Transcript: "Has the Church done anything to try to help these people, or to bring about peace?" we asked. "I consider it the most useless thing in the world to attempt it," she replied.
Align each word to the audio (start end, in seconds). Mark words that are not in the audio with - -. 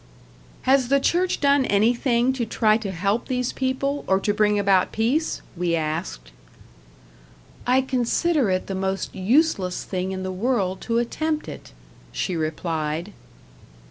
"Has 0.63 0.87
the 0.87 0.99
Church 0.99 1.39
done 1.39 1.63
anything 1.65 2.33
to 2.33 2.43
try 2.43 2.75
to 2.75 2.89
help 2.89 3.27
these 3.27 3.53
people, 3.53 4.03
or 4.07 4.19
to 4.21 4.33
bring 4.33 4.57
about 4.57 4.91
peace?" 4.91 5.43
we 5.55 5.75
asked. 5.75 6.31
"I 7.67 7.81
consider 7.81 8.49
it 8.49 8.65
the 8.65 8.73
most 8.73 9.13
useless 9.13 9.83
thing 9.83 10.11
in 10.11 10.23
the 10.23 10.31
world 10.31 10.81
to 10.89 10.97
attempt 10.97 11.47
it," 11.47 11.71
she 12.11 12.35
replied. 12.35 13.13